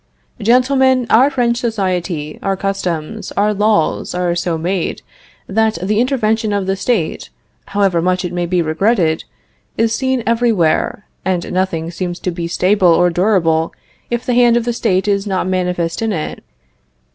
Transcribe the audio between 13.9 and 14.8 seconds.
if the hand of the